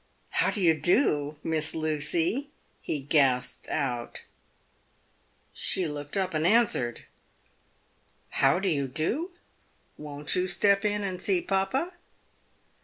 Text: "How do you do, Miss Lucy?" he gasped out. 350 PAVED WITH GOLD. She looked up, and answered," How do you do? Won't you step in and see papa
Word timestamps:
"How 0.41 0.49
do 0.49 0.59
you 0.59 0.73
do, 0.73 1.37
Miss 1.43 1.75
Lucy?" 1.75 2.49
he 2.81 3.01
gasped 3.01 3.69
out. 3.69 4.23
350 5.55 5.75
PAVED 5.77 5.93
WITH 5.93 5.93
GOLD. 5.93 6.11
She 6.11 6.17
looked 6.17 6.17
up, 6.17 6.33
and 6.33 6.47
answered," 6.47 7.05
How 8.41 8.57
do 8.57 8.67
you 8.67 8.87
do? 8.87 9.29
Won't 9.99 10.35
you 10.35 10.47
step 10.47 10.83
in 10.85 11.03
and 11.03 11.21
see 11.21 11.39
papa 11.39 11.93